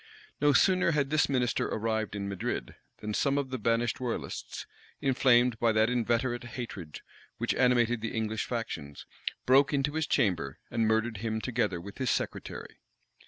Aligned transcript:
No 0.41 0.51
sooner 0.51 0.93
had 0.93 1.11
this 1.11 1.29
minister 1.29 1.67
arrived 1.67 2.15
in 2.15 2.27
Madrid, 2.27 2.73
than 3.01 3.13
some 3.13 3.37
of 3.37 3.51
the 3.51 3.59
banished 3.59 3.99
royalists, 3.99 4.65
inflamed 4.99 5.59
by 5.59 5.71
that 5.73 5.91
inveterate 5.91 6.43
hatred 6.43 7.01
which 7.37 7.53
animated 7.53 8.01
the 8.01 8.15
English 8.15 8.45
factions, 8.45 9.05
broke 9.45 9.75
into 9.75 9.93
his 9.93 10.07
chamber, 10.07 10.57
and 10.71 10.87
murdered 10.87 11.17
him 11.17 11.39
together 11.39 11.79
with 11.79 11.99
his 11.99 12.09
secretary. 12.09 12.77